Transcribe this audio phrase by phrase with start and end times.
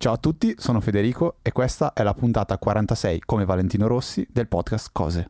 [0.00, 4.46] Ciao a tutti, sono Federico e questa è la puntata 46 come Valentino Rossi del
[4.46, 5.28] podcast Cose.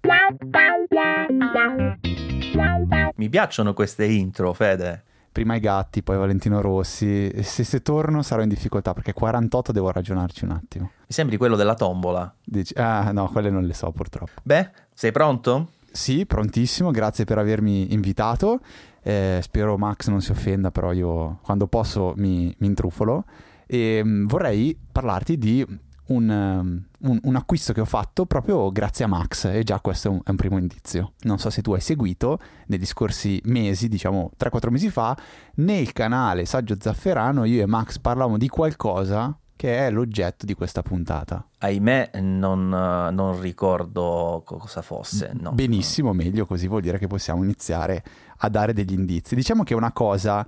[3.14, 5.04] Mi piacciono queste intro, Fede.
[5.32, 7.30] Prima i gatti, poi Valentino Rossi.
[7.42, 10.90] Se, se torno sarò in difficoltà perché 48 devo ragionarci un attimo.
[10.98, 12.30] Mi sembri quello della tombola.
[12.44, 14.42] Dici, ah no, quelle non le so purtroppo.
[14.42, 15.71] Beh, sei pronto?
[15.90, 18.60] Sì, prontissimo, grazie per avermi invitato.
[19.00, 23.24] Eh, spero Max non si offenda, però io quando posso mi, mi intrufolo.
[23.70, 25.64] E mh, vorrei parlarti di
[26.09, 30.09] un, um, un, un, acquisto che ho fatto proprio grazie a Max e già questo
[30.09, 31.12] è un, è un, primo indizio.
[31.20, 35.16] Non so se tu hai seguito negli scorsi mesi, diciamo 3-4 mesi fa,
[35.57, 40.82] nel canale Saggio Zafferano io e Max parlavamo di qualcosa che è l'oggetto di questa
[40.82, 41.45] puntata.
[41.59, 45.32] Ahimè, non, non ricordo cosa fosse.
[45.35, 45.51] No.
[45.51, 48.05] Benissimo, meglio, così vuol dire che possiamo iniziare
[48.37, 49.35] a dare degli indizi.
[49.35, 50.46] Diciamo che è una cosa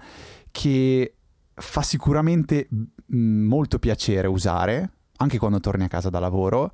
[0.52, 1.16] che
[1.52, 2.68] fa sicuramente
[3.10, 6.70] molto piacere usare, anche quando torni a casa da lavoro.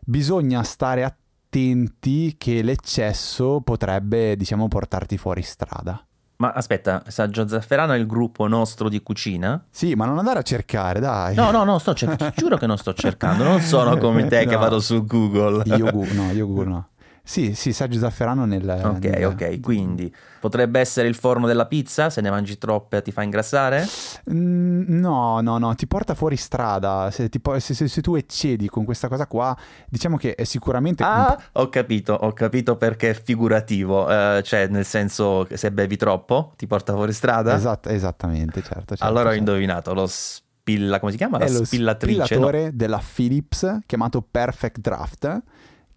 [0.00, 6.04] Bisogna stare attenti che l'eccesso potrebbe, diciamo, portarti fuori strada.
[6.40, 9.62] Ma aspetta, Saggio Zafferano è il gruppo nostro di cucina?
[9.68, 11.34] Sì, ma non andare a cercare, dai.
[11.34, 13.44] No, no, no, sto cer- giuro che non sto cercando.
[13.44, 14.50] Non sono come te no.
[14.50, 15.64] che vado su Google.
[15.76, 16.88] Io, no, io Google no.
[17.30, 18.68] Sì, sì, saggio zafferano nel...
[18.68, 19.24] Ok, nel...
[19.24, 23.86] ok, quindi potrebbe essere il forno della pizza, se ne mangi troppe ti fa ingrassare?
[24.32, 28.66] Mm, no, no, no, ti porta fuori strada, se, ti, se, se, se, tu eccedi
[28.68, 29.56] con questa cosa qua,
[29.88, 31.04] diciamo che è sicuramente...
[31.04, 35.96] Ah, ho capito, ho capito perché è figurativo, uh, cioè nel senso che se bevi
[35.96, 37.54] troppo ti porta fuori strada?
[37.54, 38.96] Esatto, esattamente, certo.
[38.96, 39.36] certo allora certo.
[39.36, 41.38] ho indovinato, lo spilla, come si chiama?
[41.38, 42.24] È La lo spillatrice.
[42.24, 42.70] spillatore no?
[42.72, 45.42] della Philips chiamato Perfect Draft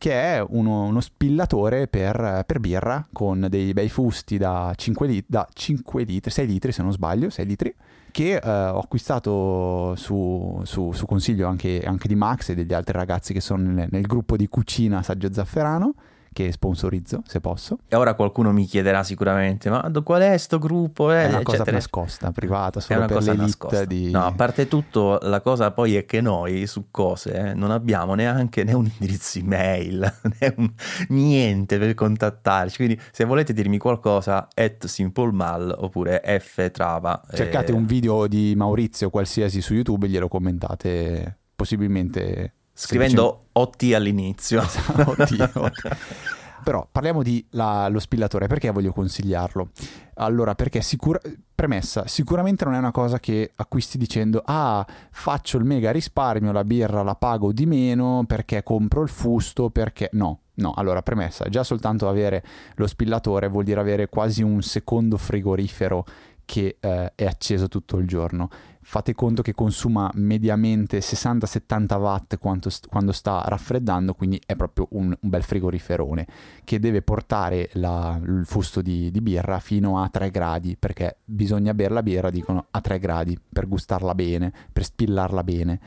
[0.04, 5.26] che è uno, uno spillatore per, per, birra con dei bei fusti da 5, lit-
[5.30, 7.74] da 5 litri, 6 litri se non sbaglio, 6 litri,
[8.12, 12.98] che eh, ho acquistato su, su, su consiglio anche, anche, di Max e degli altri
[12.98, 15.94] ragazzi che sono nel, nel gruppo di cucina Saggio Zafferano
[16.34, 17.78] che sponsorizzo, se posso.
[17.88, 21.12] E ora qualcuno mi chiederà sicuramente, ma qual è sto gruppo?
[21.12, 21.78] Eh, è una cosa eccetera.
[21.78, 23.86] nascosta, privata, solo è una cosa nascosta.
[23.86, 24.12] Di...
[24.12, 28.16] No, a parte tutto, la cosa poi è che noi su cose eh, non abbiamo
[28.16, 30.00] neanche né un indirizzo email,
[30.40, 30.72] né un...
[31.10, 32.76] niente per contattarci.
[32.76, 37.22] Quindi se volete dirmi qualcosa, at simplemal oppure ftrava.
[37.32, 37.76] Cercate eh...
[37.76, 44.64] un video di Maurizio qualsiasi su YouTube e glielo commentate possibilmente Scrivendo OT all'inizio.
[46.64, 49.72] Però parliamo di la, lo spillatore, perché voglio consigliarlo?
[50.16, 51.20] Allora, perché sicura,
[51.54, 56.64] premessa, sicuramente non è una cosa che acquisti dicendo ah, faccio il mega risparmio, la
[56.64, 60.40] birra la pago di meno perché compro il fusto, perché no.
[60.56, 62.44] No, allora premessa, già soltanto avere
[62.76, 66.06] lo spillatore vuol dire avere quasi un secondo frigorifero
[66.46, 68.50] che eh, è acceso tutto il giorno
[68.84, 75.16] fate conto che consuma mediamente 60-70 watt quando, quando, sta raffreddando, quindi è proprio un,
[75.20, 76.28] un bel frigoriferone
[76.64, 81.74] che deve portare la, il fusto di, di, birra fino a 3 gradi, perché bisogna
[81.74, 85.80] bere la birra, dicono, a 3 gradi per gustarla bene, per spillarla bene.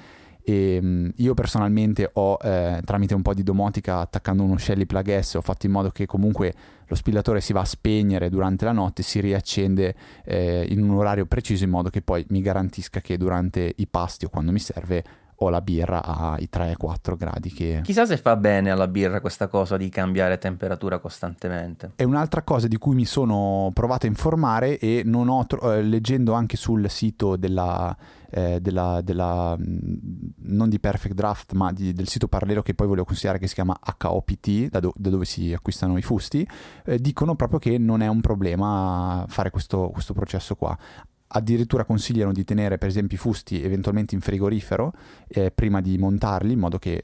[0.48, 5.18] E, um, io personalmente ho, eh, tramite un po' di domotica, attaccando uno Shelly Plug
[5.18, 6.54] S, ho fatto in modo che comunque
[6.86, 11.26] lo spillatore si va a spegnere durante la notte, si riaccende eh, in un orario
[11.26, 15.04] preciso in modo che poi mi garantisca che durante i pasti o quando mi serve
[15.36, 17.80] ho la birra ai 3-4 gradi che...
[17.82, 21.92] Chissà se fa bene alla birra questa cosa di cambiare temperatura costantemente.
[21.96, 25.82] È un'altra cosa di cui mi sono provato a informare e non ho tro- eh,
[25.82, 27.94] leggendo anche sul sito della,
[28.30, 33.06] eh, della, della, non di Perfect Draft ma di, del sito parallelo che poi volevo
[33.06, 36.48] considerare che si chiama HOPT da, do- da dove si acquistano i fusti
[36.84, 40.76] eh, dicono proprio che non è un problema fare questo, questo processo qua
[41.36, 44.92] addirittura consigliano di tenere per esempio i fusti eventualmente in frigorifero
[45.28, 47.00] eh, prima di montarli in modo che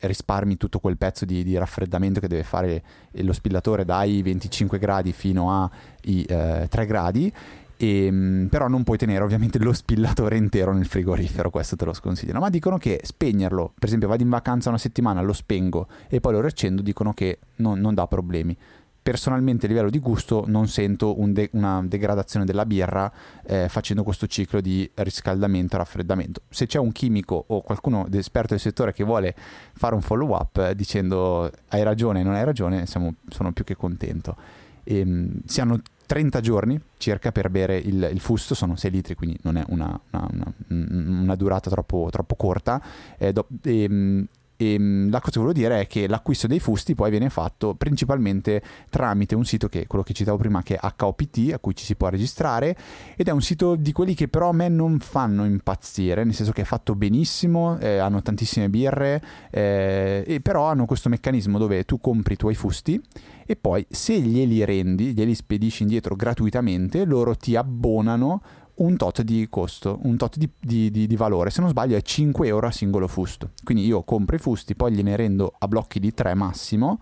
[0.00, 5.12] risparmi tutto quel pezzo di, di, raffreddamento che deve fare lo spillatore dai 25 gradi
[5.12, 7.32] fino ai eh, 3 gradi.
[7.76, 11.92] E, ehm, però non puoi tenere ovviamente lo spillatore intero nel frigorifero, questo te lo
[11.92, 16.20] sconsigliano, ma dicono che spegnerlo, per esempio vado in vacanza una settimana, lo spengo e
[16.20, 18.56] poi lo riaccendo, dicono che non, non dà problemi
[19.04, 23.12] personalmente a livello di gusto non sento un de- una degradazione della birra
[23.44, 26.40] eh, facendo questo ciclo di riscaldamento e raffreddamento.
[26.48, 29.36] Se c'è un chimico o qualcuno esperto del settore che vuole
[29.74, 33.76] fare un follow up eh, dicendo hai ragione non hai ragione, siamo, sono più che
[33.76, 34.36] contento.
[34.84, 39.14] E, ehm, si hanno 30 giorni circa per bere il, il, fusto, sono 6 litri,
[39.14, 42.82] quindi non è una, una, una, una durata troppo, troppo corta.
[43.18, 46.60] Eh, do, e, ehm, E mm, la cosa che volevo dire è che l'acquisto dei
[46.60, 50.88] fusti poi viene fatto principalmente tramite un sito che quello che citavo prima che è
[50.96, 52.76] HOPT a cui ci si può registrare
[53.16, 56.52] ed è un sito di quelli che però a me non fanno impazzire, nel senso
[56.52, 61.84] che è fatto benissimo, eh, hanno tantissime birre eh, e però hanno questo meccanismo dove
[61.84, 63.00] tu compri i tuoi fusti
[63.46, 68.40] e poi se glieli rendi, glieli spedisci indietro gratuitamente, loro ti abbonano
[68.76, 72.02] un tot di costo, un tot di, di, di, di, valore, se non sbaglio è
[72.02, 73.50] 5 euro a singolo fusto.
[73.62, 76.98] Quindi io compro i fusti, poi gliene rendo a blocchi di 3 massimo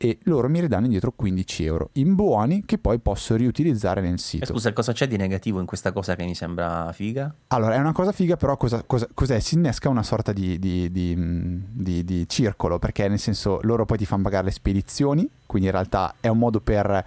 [0.00, 4.44] e loro mi ridanno indietro 15 euro in buoni che poi posso riutilizzare nel sito.
[4.44, 7.34] E scusa, cosa c'è di negativo in questa cosa che mi sembra figa?
[7.48, 9.40] Allora, è una cosa figa, però cosa, cosa, cos'è?
[9.40, 14.22] Si innesca una sorta di, di, di, circolo, perché nel senso loro poi ti fanno
[14.22, 17.04] pagare le spedizioni, quindi in realtà è un modo per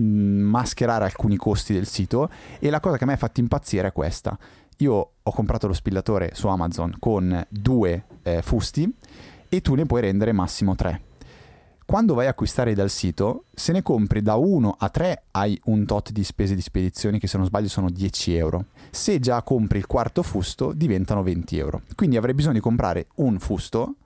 [0.00, 3.92] mascherare alcuni costi del sito e la cosa che a me ha fatto impazzire è
[3.92, 4.38] questa.
[4.78, 8.92] Io ho comprato lo spillatore su Amazon con due eh, fusti
[9.48, 11.02] e tu ne puoi rendere massimo tre
[11.90, 15.84] quando vai a acquistare dal sito, se ne compri da 1 a 3 hai un
[15.86, 18.66] tot di spese di spedizioni che se non sbaglio sono 10 euro.
[18.90, 21.82] Se già compri il quarto fusto diventano 20 euro.
[21.96, 23.96] Quindi avrei bisogno di comprare un fusto,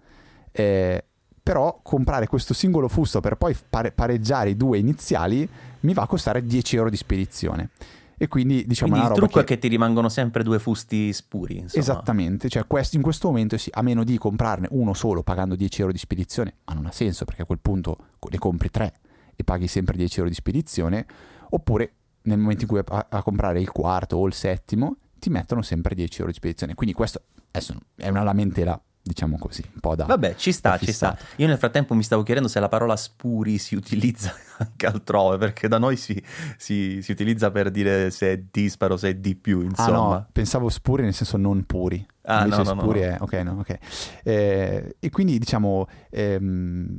[0.50, 1.05] eh,
[1.44, 5.46] però comprare questo singolo fusto per poi pare- pareggiare i due iniziali
[5.81, 7.69] mi va a costare 10 euro di spedizione.
[8.17, 9.41] E quindi diciamo quindi il trucco che...
[9.41, 11.58] è che ti rimangono sempre due fusti spuri.
[11.58, 11.82] Insomma.
[11.82, 15.93] Esattamente, cioè in questo momento sì, a meno di comprarne uno solo pagando 10 euro
[15.93, 17.99] di spedizione, ma non ha senso perché a quel punto
[18.31, 18.94] ne compri tre
[19.37, 21.06] e paghi sempre 10 euro di spedizione,
[21.50, 21.93] oppure
[22.23, 25.94] nel momento in cui a, a comprare il quarto o il settimo ti mettono sempre
[25.94, 26.75] 10 euro di spedizione.
[26.75, 27.20] Quindi questo
[27.50, 30.06] adesso è una lamentela diciamo così, un po' da...
[30.06, 31.16] Vabbè, ci sta, ci sta.
[31.36, 35.68] Io nel frattempo mi stavo chiedendo se la parola spuri si utilizza anche altrove, perché
[35.68, 36.20] da noi si,
[36.56, 39.88] si, si utilizza per dire se è disparo, se è di più, insomma.
[39.88, 42.04] Ah no, pensavo spuri nel senso non puri.
[42.26, 43.06] Ah, no, no, spuri no.
[43.06, 43.16] è...
[43.20, 43.78] Ok, no, ok.
[44.22, 46.98] Eh, e quindi diciamo, ehm,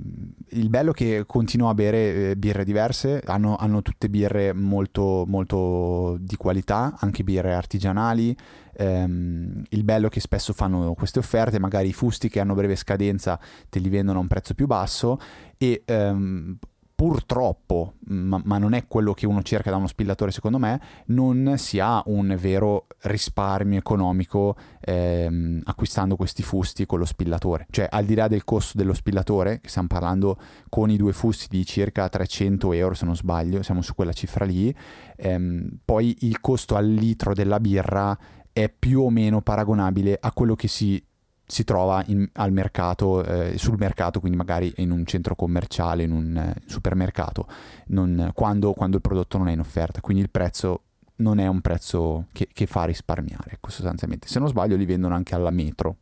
[0.50, 5.26] il bello è che continuo a bere eh, birre diverse, hanno, hanno tutte birre molto,
[5.28, 8.36] molto di qualità, anche birre artigianali,
[8.78, 12.76] ehm, il bello è che spesso fanno queste offerte, magari i fusti che hanno breve
[12.76, 15.20] scadenza te li vendono a un prezzo più basso
[15.58, 16.58] e ehm,
[16.96, 21.56] purtroppo, ma, ma, non è quello che uno cerca da uno spillatore secondo me, non
[21.58, 27.68] si ha un vero risparmio economico ehm, acquistando questi fusti con lo spillatore.
[27.70, 30.40] Cioè al di là del costo dello spillatore, che stiamo parlando
[30.70, 34.46] con i due fusti di circa 300 euro se non sbaglio, siamo su quella cifra
[34.46, 34.74] lì,
[35.18, 38.18] ehm, poi il costo al litro della birra
[38.54, 41.04] è più o meno paragonabile a quello che si,
[41.46, 46.12] si trova in, al mercato, eh, sul mercato, quindi magari in un centro commerciale, in
[46.12, 47.48] un eh, supermercato,
[47.88, 50.02] non, quando, quando, il prodotto non è in offerta.
[50.02, 50.82] Quindi il prezzo
[51.18, 54.28] non è un prezzo che, che fa risparmiare, ecco, sostanzialmente.
[54.28, 55.98] Se non sbaglio li vendono anche alla metro,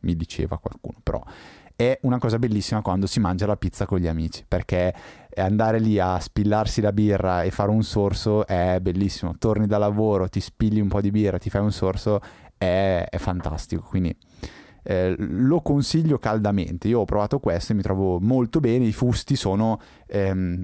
[0.00, 1.22] mi diceva qualcuno, però
[1.76, 4.94] è una cosa bellissima quando si mangia la pizza con gli amici, perché
[5.36, 9.36] andare lì a spillarsi la birra e fare un sorso è bellissimo.
[9.38, 12.20] Torni da lavoro, ti spilli un po' di birra, ti fai un sorso,
[12.56, 13.82] è, è fantastico.
[13.82, 14.16] Quindi
[14.84, 16.88] eh, lo consiglio caldamente.
[16.88, 18.84] Io ho provato questo e mi trovo molto bene.
[18.84, 20.62] I fusti sono, ehm,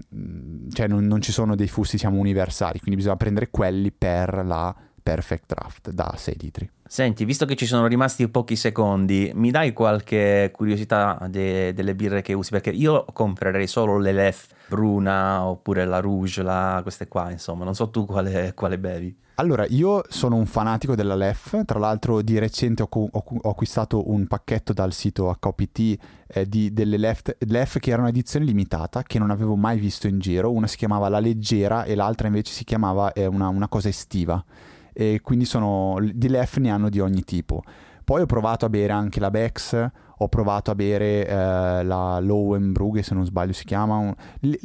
[0.70, 4.74] cioè non, non, ci sono dei fusti, diciamo, universali, quindi bisogna prendere quelli per la
[5.10, 6.70] Perfect Draft da 6 litri.
[6.86, 12.22] Senti, visto che ci sono rimasti pochi secondi, mi dai qualche curiosità de- delle birre
[12.22, 12.50] che usi?
[12.50, 16.78] Perché io comprerei solo l'Elef Bruna oppure la Rouge, la...
[16.82, 17.64] queste qua, insomma.
[17.64, 19.16] Non so tu quale, quale bevi.
[19.34, 24.10] Allora, io sono un fanatico della LEF, tra l'altro di recente ho, ho, ho acquistato
[24.10, 29.18] un pacchetto dal sito HOPT eh, di, delle LEF, LEF che era un'edizione limitata che
[29.18, 32.64] non avevo mai visto in giro, una si chiamava La Leggera e l'altra invece si
[32.64, 34.44] chiamava eh, una, una cosa estiva
[34.92, 37.62] e quindi sono, di LEF ne hanno di ogni tipo.
[38.04, 39.90] Poi ho provato a bere anche la Bex,
[40.22, 44.12] ho provato a bere eh, la Lowenbrugge se non sbaglio si chiama.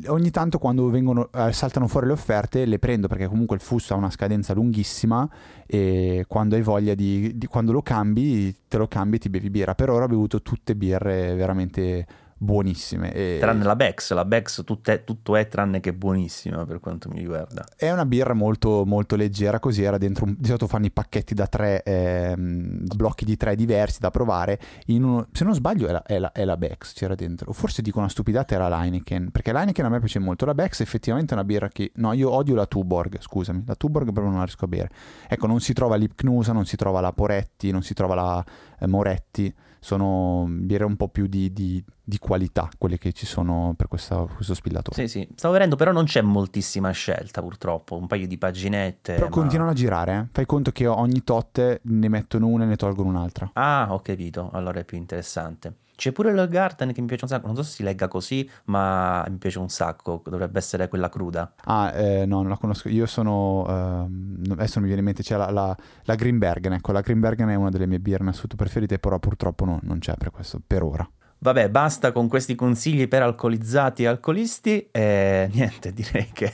[0.07, 3.93] ogni tanto quando vengono, eh, saltano fuori le offerte le prendo perché comunque il fusto
[3.93, 5.29] ha una scadenza lunghissima
[5.67, 9.49] e quando hai voglia di, di quando lo cambi te lo cambi e ti bevi
[9.49, 9.75] birra.
[9.75, 12.05] Per ora ho bevuto tutte birre veramente
[12.45, 13.11] buonissime.
[13.11, 13.37] E...
[13.39, 17.17] Tranne la Bex, la Bex tutto è, tutto è, tranne che buonissima per quanto mi
[17.17, 17.65] riguarda.
[17.75, 21.33] È una birra molto, molto leggera, così era dentro, un, di solito fanno i pacchetti
[21.33, 24.59] da tre, ehm, blocchi di tre diversi da provare.
[24.87, 27.49] Uno, se non sbaglio è la, è, la, è la, Bex, c'era dentro.
[27.49, 30.45] O forse dico una stupidata, era l'Heineken, perché l'Heineken a me piace molto.
[30.45, 31.91] La Bex effettivamente è una birra che...
[31.95, 34.89] No, io odio la Tuborg, scusami, la Tuborg proprio non la riesco a bere.
[35.27, 38.45] Ecco, non si trova l'Ipknusa, non si trova la Poretti, non si trova la
[38.79, 39.53] eh, Moretti
[39.85, 44.25] sono birre un po' più di, di, di qualità, quelle che ci sono per questa,
[44.33, 44.95] questo spillatore.
[44.95, 49.13] Sì, sì, stavo vedendo, però non c'è moltissima scelta purtroppo, un paio di paginette.
[49.13, 49.31] Però ma...
[49.31, 50.27] continuano a girare, eh?
[50.31, 53.51] fai conto che ogni tot ne mettono una e ne tolgono un'altra.
[53.53, 55.75] Ah, ho capito, allora è più interessante.
[55.95, 58.49] C'è pure il Garden che mi piace un sacco, non so se si legga così,
[58.65, 61.53] ma mi piace un sacco, dovrebbe essere quella cruda.
[61.63, 62.89] Ah, eh, no, non la conosco.
[62.89, 67.01] Io sono, uh, adesso mi viene in mente, c'è la, la, la Greenbergen, ecco, la
[67.01, 70.61] Greenbergen è una delle mie birre in preferite, però purtroppo no, non c'è per questo,
[70.65, 71.09] per ora.
[71.45, 76.51] Vabbè, basta con questi consigli per alcolizzati e alcolisti e niente, direi che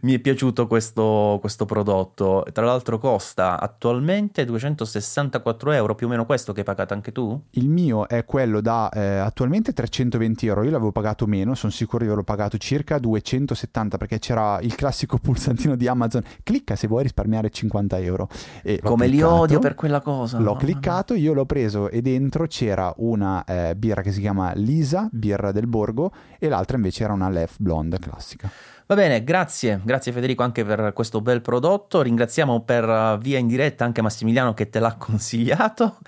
[0.00, 2.44] mi è piaciuto questo, questo, prodotto.
[2.52, 7.40] Tra l'altro costa attualmente 264 euro, più o meno questo che hai pagato anche tu?
[7.50, 11.98] Il mio è quello da eh, attualmente 320 euro, io l'avevo pagato meno, sono sicuro
[11.98, 17.04] di averlo pagato circa 270 perché c'era il classico pulsantino di Amazon, clicca se vuoi
[17.04, 18.28] risparmiare 50 euro.
[18.64, 20.40] E Come cliccato, li odio per quella cosa.
[20.40, 25.08] L'ho cliccato, io l'ho preso e dentro c'era una eh, birra che si chiama Lisa,
[25.10, 28.50] birra del borgo, e l'altra invece era una Lef Blonde classica.
[28.88, 32.02] Va bene, grazie, grazie Federico anche per questo bel prodotto.
[32.02, 35.98] Ringraziamo per uh, via in diretta anche Massimiliano che te l'ha consigliato.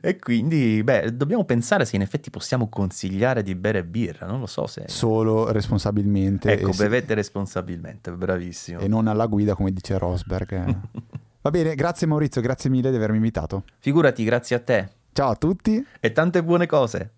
[0.00, 4.26] E quindi, beh, dobbiamo pensare se in effetti possiamo consigliare di bere birra.
[4.26, 4.86] Non lo so se.
[4.88, 6.50] Solo responsabilmente.
[6.50, 7.14] Ecco, bevete se...
[7.14, 8.80] responsabilmente, bravissimo.
[8.80, 10.78] E non alla guida, come dice Rosberg.
[11.40, 13.62] Va bene, grazie Maurizio, grazie mille di avermi invitato.
[13.78, 14.88] Figurati, grazie a te.
[15.12, 15.86] Ciao a tutti.
[16.00, 17.12] E tante buone cose.